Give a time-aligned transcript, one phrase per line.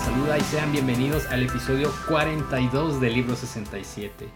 [0.00, 4.28] les saluda y sean bienvenidos al episodio 42 del libro 67.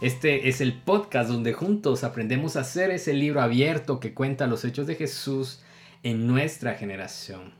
[0.00, 4.64] Este es el podcast donde juntos aprendemos a hacer ese libro abierto que cuenta los
[4.64, 5.60] hechos de Jesús
[6.02, 7.52] en nuestra generación.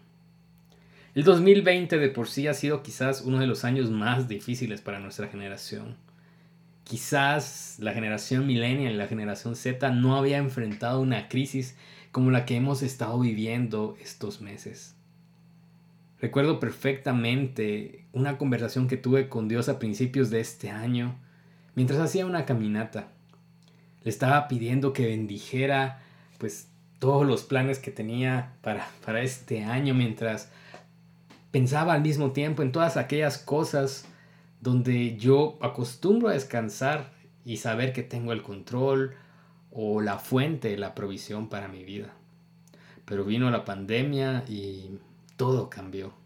[1.14, 4.98] El 2020 de por sí ha sido quizás uno de los años más difíciles para
[4.98, 5.96] nuestra generación.
[6.84, 11.76] Quizás la generación millennial, la generación Z, no había enfrentado una crisis
[12.10, 14.96] como la que hemos estado viviendo estos meses.
[16.22, 21.18] Recuerdo perfectamente una conversación que tuve con Dios a principios de este año,
[21.74, 23.08] mientras hacía una caminata.
[24.04, 26.00] Le estaba pidiendo que bendijera
[26.38, 26.68] pues
[27.00, 30.48] todos los planes que tenía para, para este año, mientras
[31.50, 34.06] pensaba al mismo tiempo en todas aquellas cosas
[34.60, 37.12] donde yo acostumbro a descansar
[37.44, 39.16] y saber que tengo el control
[39.72, 42.12] o la fuente la provisión para mi vida.
[43.06, 45.00] Pero vino la pandemia y
[45.36, 46.21] todo cambió.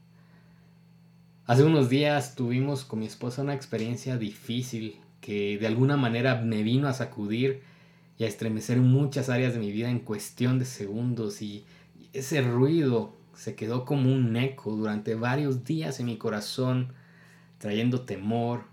[1.48, 6.64] Hace unos días tuvimos con mi esposa una experiencia difícil que de alguna manera me
[6.64, 7.62] vino a sacudir
[8.18, 11.64] y a estremecer muchas áreas de mi vida en cuestión de segundos y
[12.12, 16.94] ese ruido se quedó como un eco durante varios días en mi corazón,
[17.58, 18.64] trayendo temor,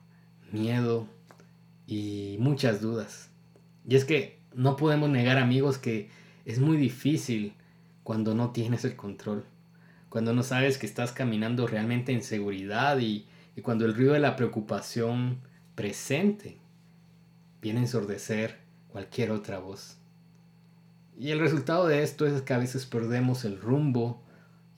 [0.52, 1.06] miedo
[1.86, 3.30] y muchas dudas.
[3.88, 6.10] Y es que no podemos negar amigos que
[6.44, 7.54] es muy difícil
[8.02, 9.46] cuando no tienes el control
[10.14, 13.26] cuando no sabes que estás caminando realmente en seguridad y,
[13.64, 15.40] cuando el ruido de la preocupación
[15.74, 16.60] presente
[17.64, 19.98] viene a ensordecer cualquier otra voz.
[21.18, 24.22] Y el resultado de esto es que a veces perdemos el rumbo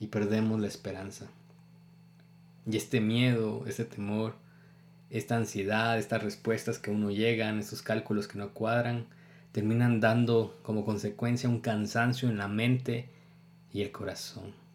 [0.00, 1.26] y perdemos la esperanza.
[2.64, 4.36] Y este miedo, este temor,
[5.10, 9.04] esta ansiedad, estas respuestas que uno llegan, estos cálculos que no cuadran,
[9.52, 13.10] terminan dando como consecuencia un cansancio en la mente
[13.70, 14.65] y el corazón.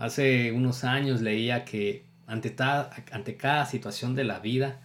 [0.00, 4.80] Hace unos años leía que ante, cada situación de la vida,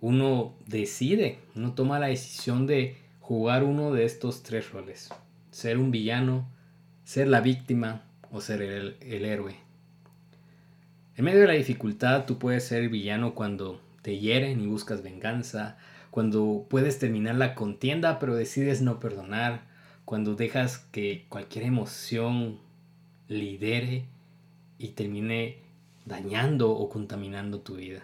[0.00, 5.08] uno decide, uno toma la decisión de jugar uno de estos tres roles.
[5.50, 6.48] Ser un villano,
[7.02, 9.56] ser la víctima o ser el, el héroe.
[11.16, 15.78] En medio de la dificultad tú puedes ser villano cuando te hieren y buscas venganza,
[16.12, 19.62] cuando puedes terminar la contienda pero decides no perdonar,
[20.04, 22.60] cuando dejas que cualquier emoción
[23.26, 24.04] lidere
[24.78, 25.58] y termine
[26.04, 28.02] dañando o contaminando tu vida.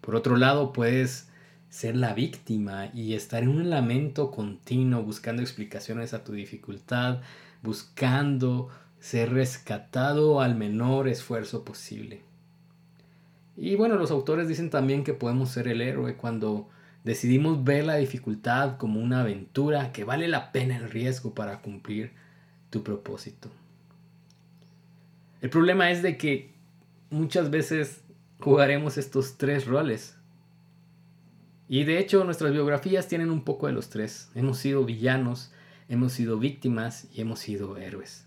[0.00, 1.28] Por otro lado, puedes
[1.68, 7.20] ser la víctima y estar en un lamento continuo buscando explicaciones a tu dificultad,
[7.62, 8.68] buscando
[8.98, 12.22] ser rescatado al menor esfuerzo posible.
[13.56, 16.68] Y bueno, los autores dicen también que podemos ser el héroe cuando
[17.04, 22.12] decidimos ver la dificultad como una aventura que vale la pena el riesgo para cumplir
[22.70, 23.50] tu propósito.
[25.40, 26.54] El problema es de que
[27.10, 28.02] muchas veces
[28.38, 30.16] jugaremos estos tres roles.
[31.68, 34.30] Y de hecho nuestras biografías tienen un poco de los tres.
[34.34, 35.52] Hemos sido villanos,
[35.88, 38.26] hemos sido víctimas y hemos sido héroes.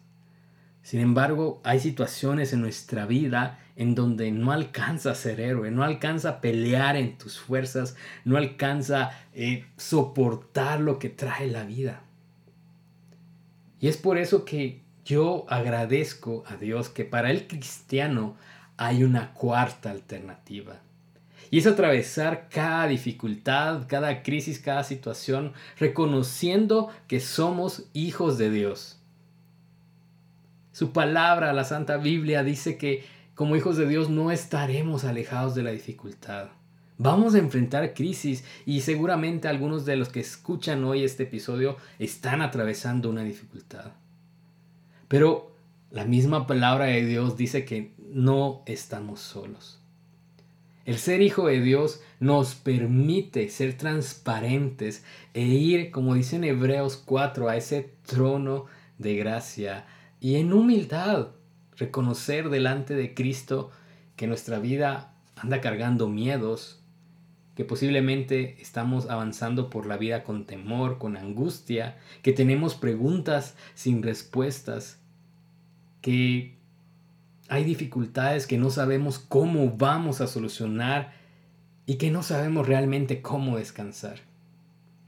[0.81, 5.83] Sin embargo, hay situaciones en nuestra vida en donde no alcanza a ser héroe, no
[5.83, 11.63] alcanza a pelear en tus fuerzas, no alcanza a eh, soportar lo que trae la
[11.63, 12.03] vida.
[13.79, 18.35] Y es por eso que yo agradezco a Dios que para el cristiano
[18.77, 20.81] hay una cuarta alternativa.
[21.51, 28.99] Y es atravesar cada dificultad, cada crisis, cada situación, reconociendo que somos hijos de Dios.
[30.71, 33.03] Su palabra, la Santa Biblia, dice que
[33.35, 36.47] como hijos de Dios no estaremos alejados de la dificultad.
[36.97, 42.41] Vamos a enfrentar crisis y seguramente algunos de los que escuchan hoy este episodio están
[42.41, 43.91] atravesando una dificultad.
[45.13, 45.51] Pero
[45.91, 49.79] la misma palabra de Dios dice que no estamos solos.
[50.85, 55.05] El ser hijo de Dios nos permite ser transparentes
[55.35, 58.65] e ir, como dice en Hebreos 4, a ese trono
[58.97, 59.85] de gracia
[60.19, 61.27] y en humildad
[61.77, 63.69] reconocer delante de Cristo
[64.15, 66.81] que nuestra vida anda cargando miedos,
[67.53, 74.01] que posiblemente estamos avanzando por la vida con temor, con angustia, que tenemos preguntas sin
[74.01, 75.01] respuestas
[76.03, 76.57] que
[77.47, 81.13] hay dificultades que no sabemos cómo vamos a solucionar
[81.85, 84.19] y que no sabemos realmente cómo descansar.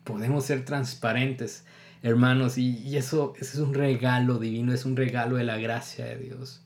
[0.06, 1.65] Podemos ser transparentes,
[2.01, 6.18] hermanos, y, eso, eso es un regalo divino, es un regalo de la gracia de
[6.18, 6.62] Dios.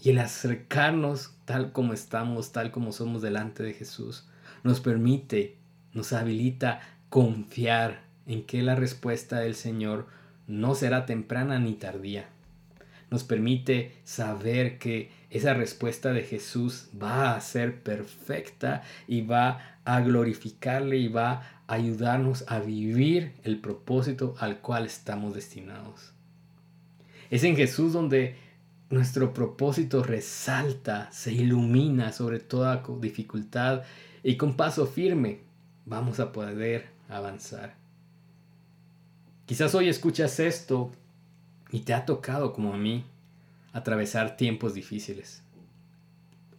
[0.00, 4.28] Y el acercarnos tal como estamos, tal como somos delante de Jesús,
[4.62, 5.56] nos permite,
[5.92, 10.06] nos habilita confiar en que la respuesta del Señor
[10.48, 12.30] no será temprana ni tardía.
[13.10, 20.00] nos permite saber que esa respuesta de Jesús va a ser perfecta y va a
[20.00, 26.12] glorificarle y va a ayudarnos a vivir el propósito al cual estamos destinados.
[27.30, 28.36] Es en Jesús donde
[28.90, 33.84] nuestro propósito resalta, se ilumina sobre toda dificultad
[34.22, 35.40] y con paso firme
[35.86, 37.77] vamos a poder avanzar.
[39.48, 40.90] Quizás hoy escuchas esto
[41.70, 43.06] y te ha tocado como a mí
[43.72, 45.42] atravesar tiempos difíciles.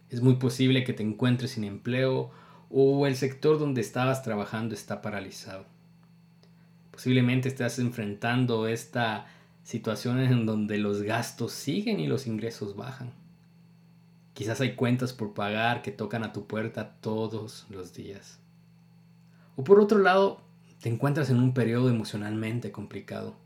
[0.08, 2.32] Es muy posible que te encuentres sin empleo
[2.68, 5.66] o el sector donde estabas trabajando está paralizado.
[6.90, 9.28] Posiblemente estás enfrentando esta
[9.62, 13.12] situación en donde los gastos siguen y los ingresos bajan.
[14.34, 18.40] Quizás hay cuentas por pagar que tocan a tu puerta todos los días.
[19.54, 20.49] O por otro lado,
[20.80, 23.36] te encuentras en un periodo emocionalmente complicado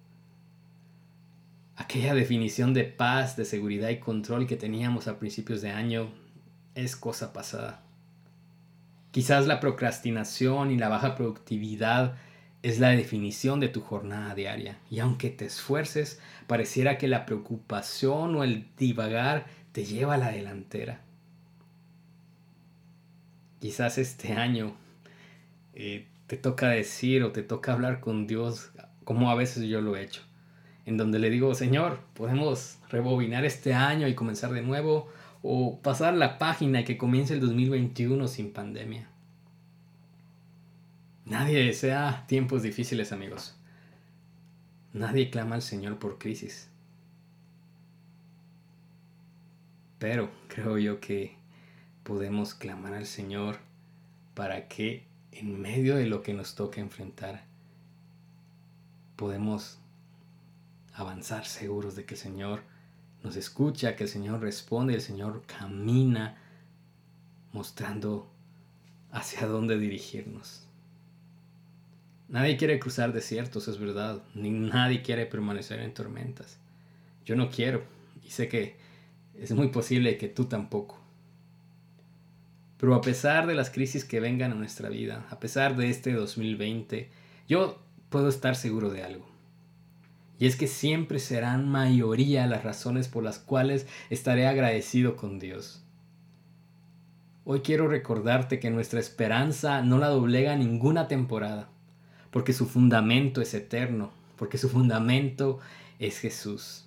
[1.76, 6.08] aquella definición de paz, de seguridad y control que teníamos a principios de año
[6.74, 7.82] es cosa pasada.
[9.10, 12.16] Quizás la procrastinación y la baja productividad
[12.62, 14.78] es la definición de tu jornada diaria.
[14.90, 20.30] Y aunque te esfuerces, pareciera que la preocupación o el divagar te lleva a la
[20.30, 21.00] delantera.
[23.60, 24.74] Quizás este año
[25.74, 28.72] eh, te toca decir o te toca hablar con Dios
[29.04, 30.22] como a veces yo lo he hecho
[30.86, 35.08] en donde le digo, Señor, podemos rebobinar este año y comenzar de nuevo,
[35.42, 39.08] o pasar la página y que comience el 2021 sin pandemia.
[41.26, 43.56] Nadie desea tiempos difíciles, amigos.
[44.92, 46.70] Nadie clama al Señor por crisis.
[49.98, 51.36] Pero creo yo que
[52.04, 53.58] podemos clamar al Señor
[54.34, 57.44] para que en medio de lo que nos toca enfrentar,
[59.16, 59.78] podemos
[60.94, 62.62] avanzar seguros de que el Señor
[63.22, 66.36] nos escucha, que el Señor responde, el Señor camina
[67.52, 68.30] mostrando
[69.10, 70.66] hacia dónde dirigirnos.
[72.28, 76.58] Nadie quiere cruzar desiertos, es verdad, ni nadie quiere permanecer en tormentas.
[77.24, 77.82] Yo no quiero
[78.24, 78.76] y sé que
[79.38, 81.03] es muy posible que tú tampoco.
[82.84, 86.12] Pero a pesar de las crisis que vengan a nuestra vida, a pesar de este
[86.12, 87.08] 2020,
[87.48, 87.78] yo
[88.10, 89.26] puedo estar seguro de algo.
[90.38, 95.82] Y es que siempre serán mayoría las razones por las cuales estaré agradecido con Dios.
[97.46, 101.70] Hoy quiero recordarte que nuestra esperanza no la doblega ninguna temporada,
[102.30, 105.58] porque su fundamento es eterno, porque su fundamento
[105.98, 106.84] es Jesús.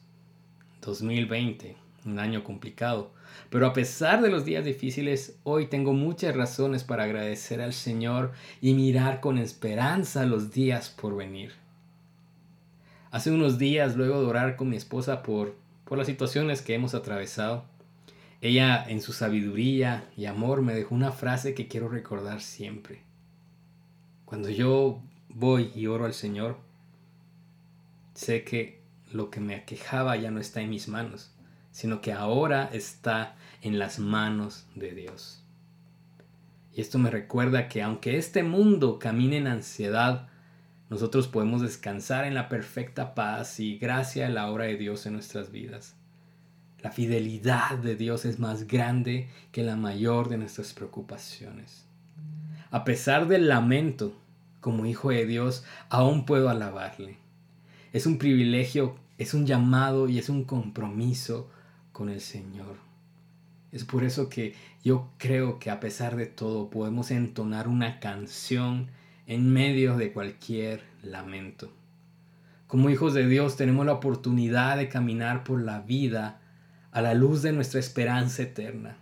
[0.82, 3.14] 2020, un año complicado,
[3.50, 8.32] pero a pesar de los días difíciles, hoy tengo muchas razones para agradecer al Señor
[8.62, 11.54] y mirar con esperanza los días por venir.
[13.12, 16.94] Hace unos días, luego de orar con mi esposa por, por las situaciones que hemos
[16.94, 17.64] atravesado,
[18.42, 23.02] ella en su sabiduría y amor me dejó una frase que quiero recordar siempre.
[24.26, 26.58] Cuando yo voy y oro al Señor,
[28.14, 28.82] sé que
[29.12, 31.32] lo que me aquejaba ya no está en mis manos,
[31.78, 35.44] sino que ahora está en las manos de Dios.
[36.74, 40.28] Y esto me recuerda que aunque este mundo camine en ansiedad,
[40.90, 45.14] nosotros podemos descansar en la perfecta paz y gracia a la obra de Dios en
[45.14, 45.94] nuestras vidas.
[46.82, 51.86] La fidelidad de Dios es más grande que la mayor de nuestras preocupaciones.
[52.72, 54.20] A pesar del lamento,
[54.62, 57.18] como hijo de Dios, aún puedo alabarle.
[57.94, 61.52] Es un privilegio, es un llamado y es un compromiso
[61.98, 62.76] con el Señor.
[63.72, 68.90] Es por eso que yo creo que a pesar de todo podemos entonar una canción
[69.26, 71.74] en medio de cualquier lamento.
[72.68, 76.40] Como hijos de Dios tenemos la oportunidad de caminar por la vida
[76.92, 78.98] a la luz de nuestra esperanza eterna.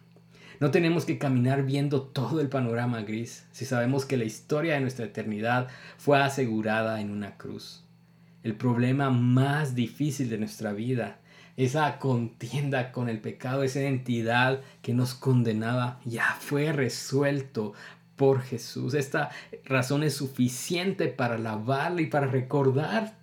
[0.62, 4.80] No tenemos que caminar viendo todo el panorama gris si sabemos que la historia de
[4.80, 7.84] nuestra eternidad fue asegurada en una cruz.
[8.42, 11.20] El problema más difícil de nuestra vida,
[11.58, 17.74] esa contienda con el pecado, esa identidad que nos condenaba, ya fue resuelto
[18.16, 18.94] por Jesús.
[18.94, 19.30] Esta
[19.66, 23.16] razón es suficiente para alabarle y para recordar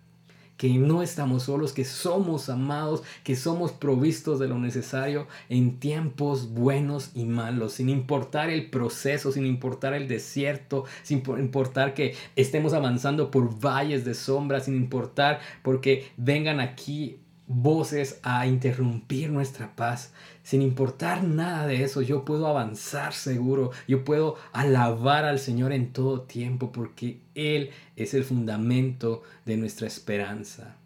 [0.63, 6.51] que no estamos solos, que somos amados, que somos provistos de lo necesario en tiempos
[6.53, 12.75] buenos y malos, sin importar el proceso, sin importar el desierto, sin importar que estemos
[12.75, 17.19] avanzando por valles de sombra, sin importar porque vengan aquí
[17.55, 20.13] voces a interrumpir nuestra paz.
[20.43, 25.93] Sin importar nada de eso, yo puedo avanzar seguro, yo puedo alabar al Señor en
[25.93, 30.77] todo tiempo porque Él es el fundamento de nuestra esperanza.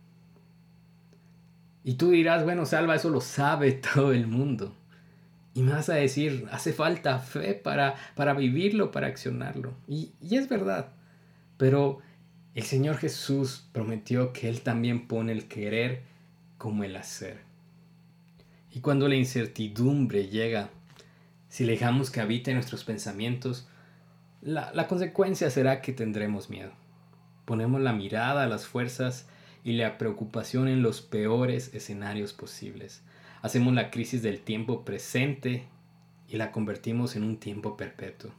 [1.85, 4.75] Y tú dirás, bueno, Salva, eso lo sabe todo el mundo.
[5.54, 9.73] Y me vas a decir, hace falta fe para, para vivirlo, para accionarlo.
[9.88, 10.88] Y, y es verdad.
[11.56, 12.00] Pero
[12.54, 16.02] el Señor Jesús prometió que Él también pone el querer
[16.58, 17.40] como el hacer.
[18.72, 20.70] Y cuando la incertidumbre llega,
[21.48, 23.68] si dejamos que habite nuestros pensamientos,
[24.42, 26.72] la, la consecuencia será que tendremos miedo.
[27.44, 29.26] Ponemos la mirada a las fuerzas
[29.64, 33.02] y la preocupación en los peores escenarios posibles.
[33.42, 35.66] Hacemos la crisis del tiempo presente
[36.28, 38.32] y la convertimos en un tiempo perpetuo.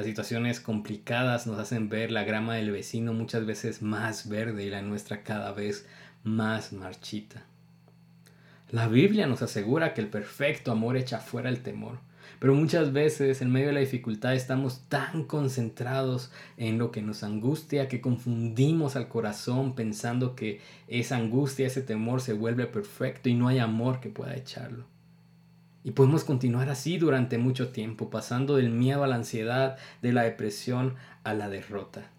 [0.00, 4.70] Las situaciones complicadas nos hacen ver la grama del vecino muchas veces más verde y
[4.70, 5.84] la nuestra cada vez
[6.24, 7.44] más marchita.
[8.70, 11.98] La Biblia nos asegura que el perfecto amor echa fuera el temor.
[12.38, 17.22] Pero muchas veces en medio de la dificultad estamos tan concentrados en lo que nos
[17.22, 23.34] angustia que confundimos al corazón pensando que esa angustia, ese temor se vuelve perfecto y
[23.34, 24.86] no hay amor que pueda echarlo.
[25.82, 30.22] Y podemos continuar así durante mucho tiempo, pasando del miedo a la ansiedad, de la
[30.22, 30.94] depresión
[31.24, 32.10] a la derrota.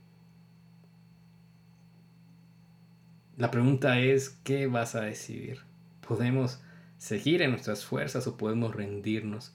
[3.37, 5.59] La pregunta es, ¿qué vas a decidir?
[6.07, 6.59] ¿Podemos
[7.01, 9.53] seguir en nuestras fuerzas o podemos rendirnos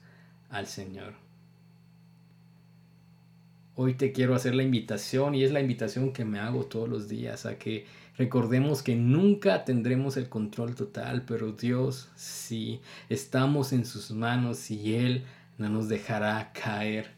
[0.49, 1.13] al Señor.
[3.73, 7.07] Hoy te quiero hacer la invitación y es la invitación que me hago todos los
[7.07, 7.85] días a que
[8.17, 14.95] recordemos que nunca tendremos el control total, pero Dios sí, estamos en sus manos y
[14.95, 15.23] Él
[15.57, 17.11] no nos dejará caer.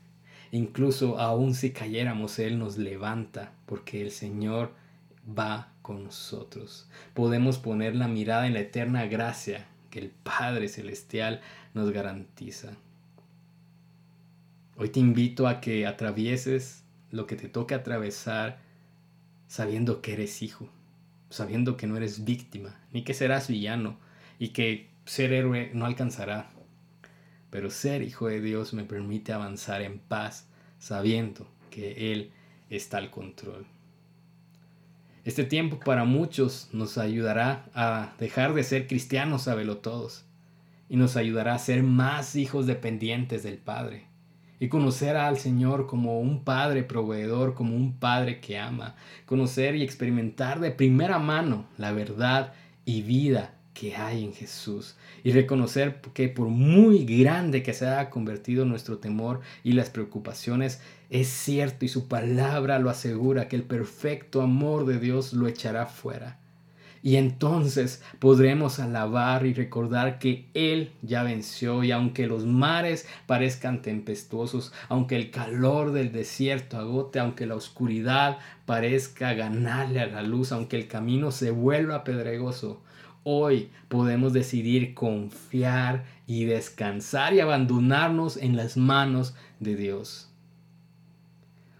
[0.52, 4.74] Incluso aun si cayéramos, Él nos levanta porque el Señor
[5.28, 6.88] va con nosotros.
[7.14, 11.42] Podemos poner la mirada en la eterna gracia que el Padre Celestial
[11.74, 12.74] nos garantiza.
[14.76, 18.60] Hoy te invito a que atravieses lo que te toque atravesar
[19.48, 20.70] sabiendo que eres hijo,
[21.30, 23.98] sabiendo que no eres víctima, ni que serás villano
[24.40, 26.52] y que ser héroe no alcanzará.
[27.50, 32.32] Pero ser hijo de Dios me permite avanzar en paz sabiendo que Él
[32.70, 33.66] está al control.
[35.26, 40.26] Este tiempo para muchos nos ayudará a dejar de ser cristianos todos
[40.88, 44.09] y nos ayudará a ser más hijos dependientes del Padre
[44.60, 49.84] y conocer al Señor como un Padre proveedor, como un Padre que ama, conocer y
[49.84, 52.54] experimentar de primera mano la verdad
[52.86, 58.10] y vida que hay en Jesús y reconocer que por muy grande que se haya
[58.10, 63.64] convertido nuestro temor y las preocupaciones, es cierto y su palabra lo asegura que el
[63.64, 66.40] perfecto amor de Dios lo echará fuera.
[67.02, 73.82] Y entonces podremos alabar y recordar que Él ya venció y aunque los mares parezcan
[73.82, 80.52] tempestuosos, aunque el calor del desierto agote, aunque la oscuridad parezca ganarle a la luz,
[80.52, 82.82] aunque el camino se vuelva pedregoso,
[83.24, 90.30] hoy podemos decidir confiar y descansar y abandonarnos en las manos de Dios.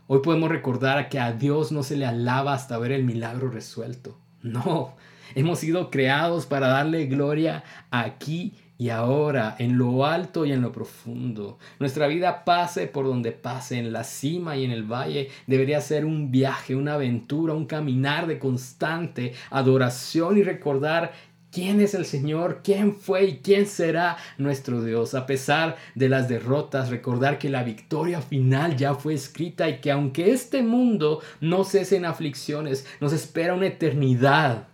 [0.08, 4.18] Hoy podemos recordar que a Dios no se le alaba hasta ver el milagro resuelto.
[4.42, 4.96] No,
[5.36, 10.72] hemos sido creados para darle gloria aquí y ahora, en lo alto y en lo
[10.72, 11.58] profundo.
[11.80, 16.06] Nuestra vida pase por donde pase, en la cima y en el valle, debería ser
[16.06, 21.12] un viaje, una aventura, un caminar de constante adoración y recordar
[21.52, 25.14] quién es el Señor, quién fue y quién será nuestro Dios.
[25.14, 29.92] A pesar de las derrotas, recordar que la victoria final ya fue escrita y que
[29.92, 34.68] aunque este mundo no cese en aflicciones, nos espera una eternidad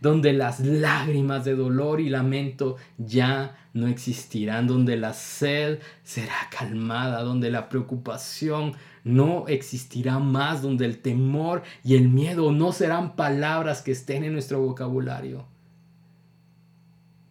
[0.00, 7.22] donde las lágrimas de dolor y lamento ya no existirán, donde la sed será calmada,
[7.22, 13.82] donde la preocupación no existirá más, donde el temor y el miedo no serán palabras
[13.82, 15.46] que estén en nuestro vocabulario.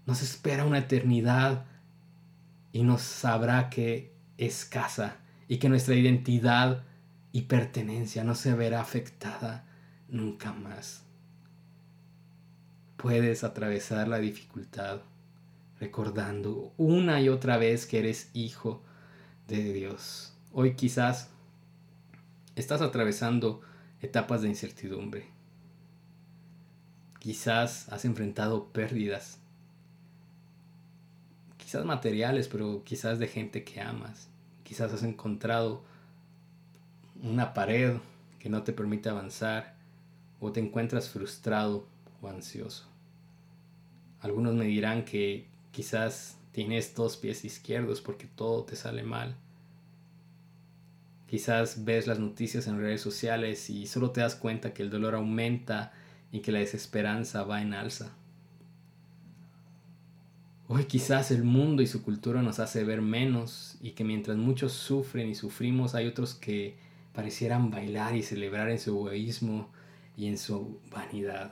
[0.05, 1.65] Nos espera una eternidad
[2.71, 6.83] y nos sabrá que es casa y que nuestra identidad
[7.31, 9.65] y pertenencia no se verá afectada
[10.07, 11.05] nunca más
[13.05, 15.01] puedes atravesar la dificultad
[15.79, 18.81] recordando una y otra vez que eres hijo
[19.47, 20.33] de Dios.
[20.51, 21.29] Hoy quizás
[22.55, 23.62] estás atravesando
[24.01, 25.27] etapas de incertidumbre.
[27.19, 29.38] Quizás has enfrentado pérdidas.
[31.75, 34.29] Quizás materiales, pero quizás de gente que amas.
[34.63, 35.84] Quizás has encontrado
[37.22, 37.98] una pared
[38.39, 39.75] que no te permite avanzar
[40.39, 41.86] o te encuentras frustrado
[42.22, 42.86] o ansioso.
[44.22, 49.36] Algunos me dirán que quizás tienes dos pies izquierdos porque todo te sale mal.
[51.27, 55.15] Quizás ves las noticias en redes sociales y solo te das cuenta que el dolor
[55.15, 55.91] aumenta
[56.32, 58.13] y que la desesperanza va en alza.
[60.67, 64.72] Hoy quizás el mundo y su cultura nos hace ver menos y que mientras muchos
[64.74, 66.75] sufren y sufrimos hay otros que
[67.13, 69.69] parecieran bailar y celebrar en su egoísmo
[70.17, 71.51] y en su vanidad.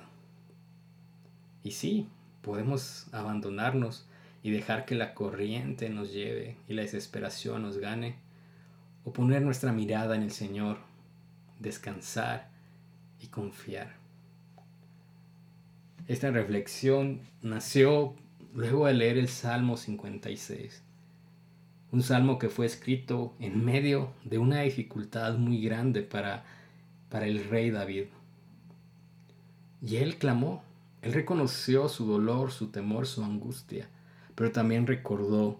[1.64, 2.08] Y sí,
[2.42, 4.08] podemos abandonarnos
[4.42, 8.16] y dejar que la corriente nos lleve y la desesperación nos gane,
[9.06, 10.80] o poner nuestra mirada en el Señor,
[11.60, 12.50] descansar
[13.22, 13.96] y confiar.
[16.08, 18.16] Esta reflexión nació
[18.54, 20.84] luego de leer el Salmo 56,
[21.92, 26.46] un salmo que fue escrito en medio de una dificultad muy grande para,
[27.10, 28.06] para el rey David.
[29.82, 30.64] Y él clamó,
[31.02, 33.90] él reconoció su dolor, su temor, su angustia,
[34.36, 35.60] pero también recordó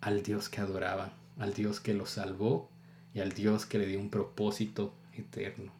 [0.00, 2.70] al Dios que adoraba, al Dios que lo salvó
[3.14, 5.72] y al Dios que le dio un propósito eterno.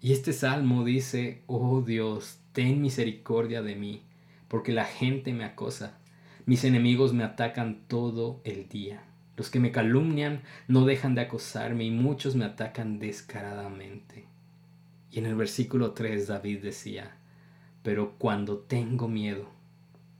[0.00, 4.02] Y este salmo dice, oh Dios, ten misericordia de mí,
[4.48, 5.98] porque la gente me acosa.
[6.44, 9.02] Mis enemigos me atacan todo el día.
[9.36, 14.24] Los que me calumnian no dejan de acosarme y muchos me atacan descaradamente.
[15.10, 17.16] Y en el versículo 3 David decía,
[17.82, 19.48] pero cuando tengo miedo,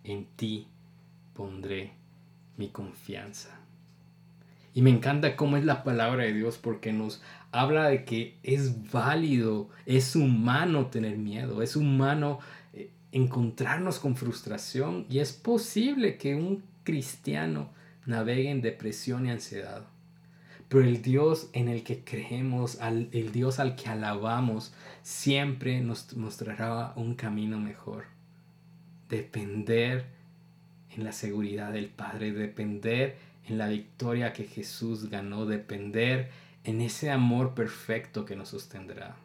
[0.05, 0.69] en ti
[1.35, 1.93] pondré
[2.57, 3.61] mi confianza.
[4.75, 8.91] Y me encanta cómo es la palabra de Dios porque nos habla de que es
[8.91, 12.41] válido, es humano tener miedo, es humano
[13.17, 17.71] encontrarnos con frustración y es posible que un cristiano
[18.05, 19.87] navegue en depresión y ansiedad.
[20.69, 26.93] Pero el Dios en el que creemos, el Dios al que alabamos, siempre nos mostrará
[26.97, 28.05] un camino mejor.
[29.09, 30.05] Depender
[30.95, 36.31] en la seguridad del Padre, depender en la victoria que Jesús ganó, depender
[36.65, 39.17] en ese amor perfecto que nos sostendrá.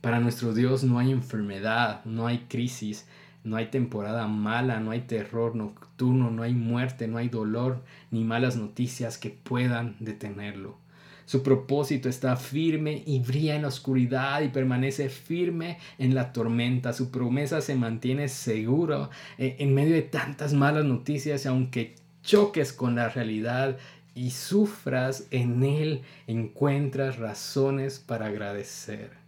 [0.00, 3.06] Para nuestro Dios no hay enfermedad, no hay crisis,
[3.44, 8.24] no hay temporada mala, no hay terror nocturno, no hay muerte, no hay dolor, ni
[8.24, 10.78] malas noticias que puedan detenerlo.
[11.26, 16.92] Su propósito está firme y brilla en la oscuridad y permanece firme en la tormenta.
[16.92, 22.96] Su promesa se mantiene seguro eh, en medio de tantas malas noticias, aunque choques con
[22.96, 23.76] la realidad
[24.14, 29.19] y sufras, en Él encuentras razones para agradecer.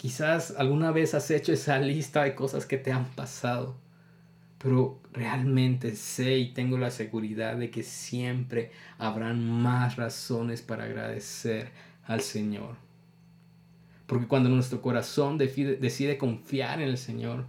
[0.00, 3.76] Quizás alguna vez has hecho esa lista de cosas que te han pasado,
[4.56, 11.68] pero realmente sé y tengo la seguridad de que siempre habrán más razones para agradecer
[12.06, 12.76] al Señor.
[14.06, 17.44] Porque cuando nuestro corazón decide, confiar en el Señor,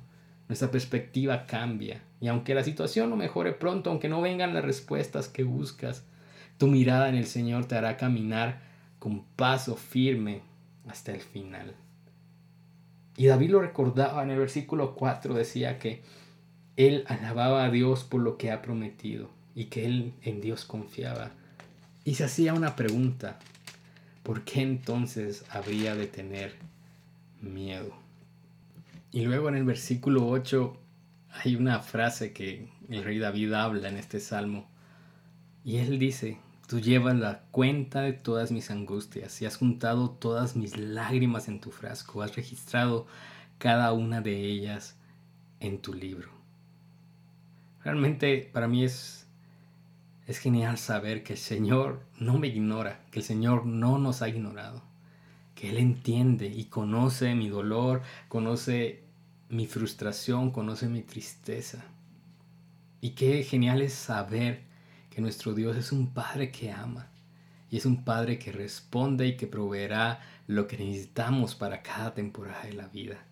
[0.49, 2.03] nuestra perspectiva cambia.
[2.19, 6.03] Y aunque la situación no mejore pronto, aunque no vengan las respuestas que buscas,
[6.57, 8.59] tu mirada en el Señor te hará caminar
[8.99, 10.41] con paso firme
[10.85, 11.75] hasta el final.
[13.17, 16.01] Y David lo recordaba en el versículo 4, decía que
[16.77, 21.31] él alababa a Dios por lo que ha prometido y que él en Dios confiaba.
[22.03, 23.37] Y se hacía una pregunta,
[24.23, 26.55] ¿por qué entonces habría de tener
[27.41, 27.93] miedo?
[29.11, 30.77] Y luego en el versículo 8
[31.43, 34.67] hay una frase que el rey David habla en este salmo.
[35.63, 36.37] Y él dice,
[36.71, 41.59] tú llevas la cuenta de todas mis angustias y has juntado todas mis lágrimas en
[41.59, 43.07] tu frasco, has registrado
[43.57, 44.95] cada una de ellas
[45.59, 46.29] en tu libro.
[47.83, 49.27] Realmente para mí es,
[50.27, 54.29] es genial saber que el Señor no me ignora, que el Señor no nos ha
[54.29, 54.81] ignorado
[55.55, 59.03] que Él entiende y conoce mi dolor, conoce
[59.49, 61.83] mi frustración, conoce mi tristeza.
[63.01, 64.70] Y qué genial es saber
[65.11, 67.09] que nuestro Dios es un Padre que ama
[67.69, 72.63] y es un Padre que responde y que proveerá lo que necesitamos para cada temporada
[72.63, 73.23] de la vida.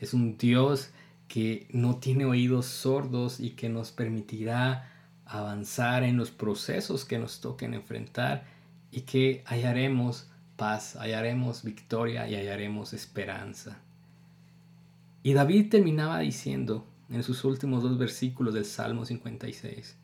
[0.00, 0.90] Es un Dios
[1.28, 4.90] que no tiene oídos sordos y que nos permitirá
[5.26, 8.44] avanzar en los procesos que nos toquen enfrentar
[8.90, 13.78] y que hallaremos paz, hallaremos victoria y hallaremos esperanza.
[15.22, 19.96] Y David terminaba diciendo en sus últimos dos versículos del Salmo 56,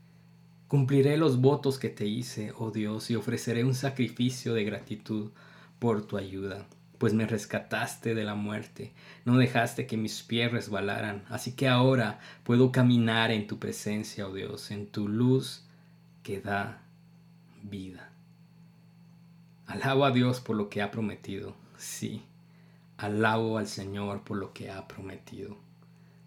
[0.68, 5.31] Cumpliré los votos que te hice, oh Dios, y ofreceré un sacrificio de gratitud
[5.79, 6.66] por tu ayuda,
[6.98, 8.92] pues me rescataste de la muerte,
[9.24, 14.33] no dejaste que mis pies resbalaran, así que ahora puedo caminar en tu presencia, oh
[14.33, 15.64] Dios, en tu luz
[16.22, 16.83] que da
[17.62, 18.11] vida.
[19.66, 21.55] Alabo a Dios por lo que ha prometido.
[21.77, 22.22] Sí,
[22.96, 25.57] alabo al Señor por lo que ha prometido.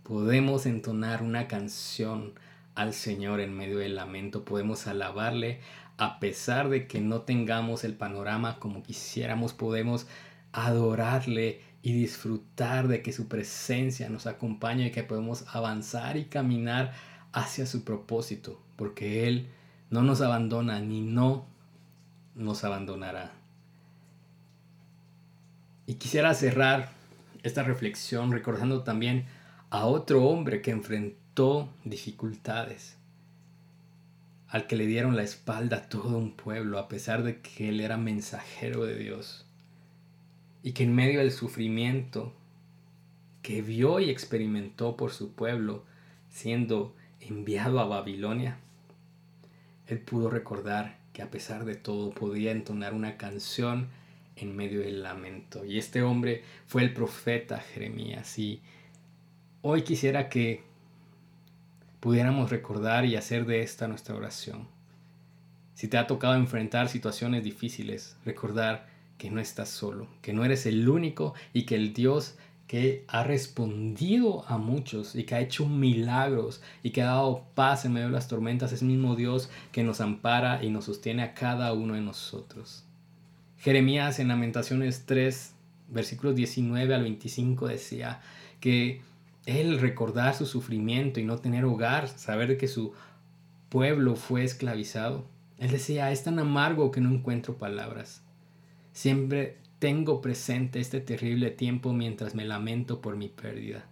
[0.03, 2.33] Podemos entonar una canción
[2.77, 4.45] al Señor en medio del lamento.
[4.45, 5.59] Podemos alabarle
[5.97, 9.53] a pesar de que no tengamos el panorama como quisiéramos.
[9.53, 10.05] Podemos
[10.53, 16.93] adorarle y disfrutar de que su presencia nos acompaña y que podemos avanzar y caminar
[17.33, 19.49] hacia su propósito, porque Él
[19.89, 21.47] no nos abandona ni no
[22.35, 23.31] nos abandonará.
[25.87, 26.91] Y quisiera cerrar
[27.41, 29.25] esta reflexión recordando también
[29.71, 31.26] a otro hombre que enfrentó
[31.83, 32.97] dificultades,
[34.47, 37.79] al que le dieron la espalda a todo un pueblo a pesar de que él
[37.79, 39.45] era mensajero de Dios,
[40.63, 42.33] y que en medio del sufrimiento
[43.43, 45.85] que vio y experimentó por su pueblo,
[46.31, 48.57] siendo enviado a Babilonia,
[49.85, 53.89] él pudo recordar que a pesar de todo podía entonar una canción
[54.35, 55.65] en medio del lamento.
[55.65, 58.37] Y este hombre fue el profeta Jeremías.
[58.39, 58.61] Y
[59.61, 60.66] hoy quisiera que
[61.99, 64.67] pudiéramos recordar y hacer de esta nuestra oración.
[65.73, 70.65] Si te ha tocado enfrentar situaciones difíciles, recordar que no estás solo, que no eres
[70.65, 72.35] el único y que el Dios
[72.67, 77.85] que ha respondido a muchos y que ha hecho milagros y que ha dado paz
[77.85, 81.23] en medio de las tormentas es el mismo Dios que nos ampara y nos sostiene
[81.23, 82.83] a cada uno de nosotros.
[83.59, 85.53] Jeremías en Lamentaciones 3,
[85.87, 88.21] versículos 19 al 25 decía
[88.59, 89.01] que
[89.47, 92.93] él recordar su sufrimiento y no tener hogar, saber que su
[93.69, 95.25] pueblo fue esclavizado,
[95.57, 98.21] él decía, es tan amargo que no encuentro palabras.
[98.91, 103.85] Siempre tengo presente este terrible tiempo mientras me lamento por mi pérdida.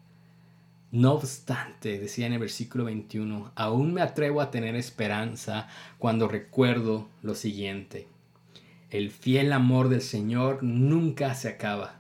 [0.92, 7.08] No obstante, decía en el versículo 21, aún me atrevo a tener esperanza cuando recuerdo
[7.22, 8.08] lo siguiente.
[8.90, 11.95] El fiel amor del Señor nunca se acaba.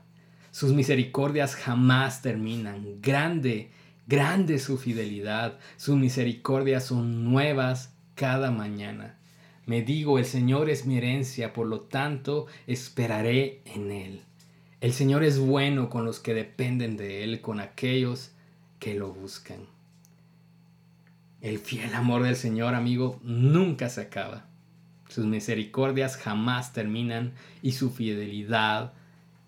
[0.56, 3.02] Sus misericordias jamás terminan.
[3.02, 3.72] Grande,
[4.08, 5.60] grande su fidelidad.
[5.76, 9.18] Sus misericordias son nuevas cada mañana.
[9.66, 14.22] Me digo, el Señor es mi herencia, por lo tanto esperaré en Él.
[14.80, 18.32] El Señor es bueno con los que dependen de Él, con aquellos
[18.80, 19.60] que lo buscan.
[21.42, 24.46] El fiel amor del Señor, amigo, nunca se acaba.
[25.10, 28.94] Sus misericordias jamás terminan y su fidelidad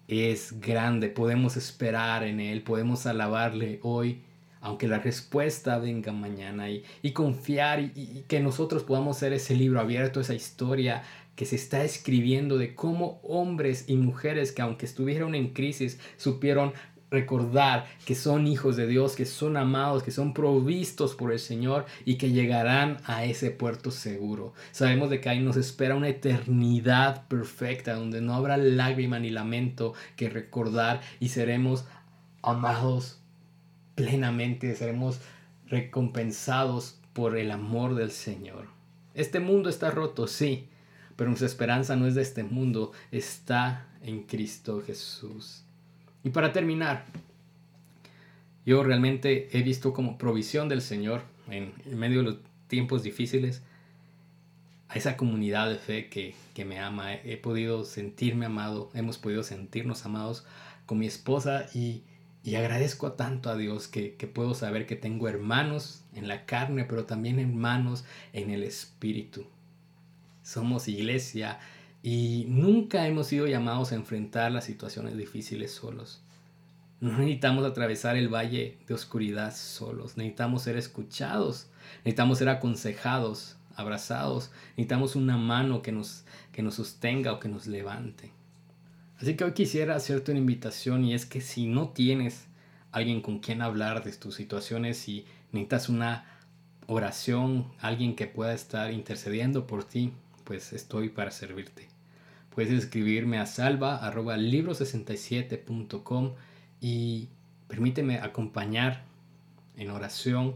[0.08, 1.10] es grande.
[1.10, 4.22] Podemos esperar en Él, podemos alabarle hoy,
[4.62, 9.80] aunque la respuesta venga mañana y, confiar y, y, que nosotros podamos ser ese libro
[9.80, 11.04] abierto, esa historia
[11.36, 16.74] que se está escribiendo de cómo hombres y mujeres que aunque estuvieron en crisis supieron
[17.10, 21.86] recordar que son hijos de Dios, que son amados, que son provistos por el Señor
[22.06, 24.54] y que llegarán a ese puerto seguro.
[24.72, 29.94] Sabemos de que ahí nos espera una eternidad perfecta donde no habrá lágrima ni lamento
[30.16, 31.86] que recordar y seremos
[32.42, 33.20] amados
[33.96, 35.20] plenamente, seremos
[35.68, 38.68] recompensados por el amor del Señor.
[39.14, 40.70] Este mundo está roto, sí,
[41.16, 45.67] pero nuestra esperanza no es de este mundo, está en Cristo Jesús.
[46.28, 47.06] Y para terminar,
[48.66, 52.38] yo realmente he visto como provisión del Señor en, medio de los
[52.68, 53.64] tiempos difíciles
[54.90, 57.14] a esa comunidad de fe que, me ama.
[57.14, 60.46] He, podido sentirme amado, hemos podido sentirnos amados
[60.86, 62.04] con mi esposa y,
[62.58, 67.06] agradezco tanto a Dios que, que, puedo saber que tengo hermanos en la carne, pero
[67.06, 69.46] también hermanos en el espíritu.
[70.44, 71.58] Somos iglesia
[72.10, 76.22] y nunca hemos sido llamados a enfrentar las situaciones difíciles solos.
[77.02, 80.16] No necesitamos atravesar el valle de oscuridad solos.
[80.16, 81.68] Necesitamos ser escuchados.
[82.06, 84.52] Necesitamos ser aconsejados, abrazados.
[84.78, 88.32] Necesitamos una mano que nos, que nos sostenga o que nos levante.
[89.20, 92.48] Así que hoy quisiera hacerte una invitación y es que si no tienes
[92.94, 96.24] alguien con quien hablar de tus situaciones y necesitas una
[96.86, 100.14] oración, alguien que pueda estar intercediendo por ti,
[100.46, 101.97] pues estoy para servirte.
[102.58, 106.34] Puedes escribirme a salva.libro67.com
[106.82, 107.30] y
[107.68, 109.04] permíteme acompañar
[109.76, 110.56] en oración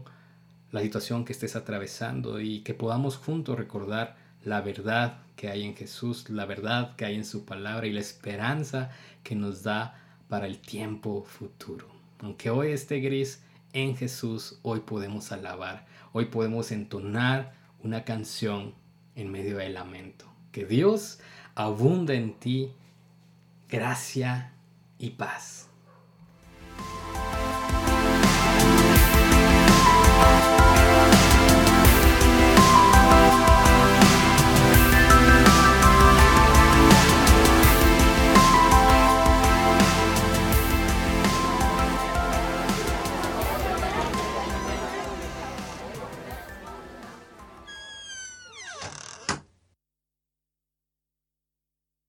[0.72, 5.76] la situación que estés atravesando y que podamos juntos recordar la verdad que hay en
[5.76, 8.90] Jesús, la verdad que hay en su palabra y la esperanza
[9.22, 9.96] que nos da
[10.28, 11.86] para el tiempo futuro.
[12.18, 18.74] Aunque hoy esté gris, en Jesús hoy podemos alabar, hoy podemos entonar una canción
[19.14, 20.24] en medio del lamento.
[20.50, 21.20] Que Dios
[21.54, 22.72] abunda en ti
[23.68, 24.52] gracia
[24.98, 25.71] y paz.